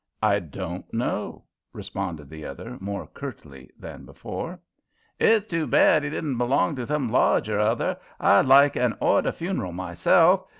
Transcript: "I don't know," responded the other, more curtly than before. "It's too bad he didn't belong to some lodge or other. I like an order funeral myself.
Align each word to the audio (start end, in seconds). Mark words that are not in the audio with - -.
"I 0.23 0.39
don't 0.39 0.91
know," 0.91 1.43
responded 1.73 2.27
the 2.27 2.43
other, 2.43 2.75
more 2.81 3.05
curtly 3.05 3.69
than 3.79 4.03
before. 4.03 4.59
"It's 5.19 5.47
too 5.47 5.67
bad 5.67 6.03
he 6.03 6.09
didn't 6.09 6.39
belong 6.39 6.75
to 6.77 6.87
some 6.87 7.11
lodge 7.11 7.49
or 7.49 7.59
other. 7.59 7.99
I 8.19 8.41
like 8.41 8.75
an 8.75 8.97
order 8.99 9.31
funeral 9.31 9.73
myself. 9.73 10.47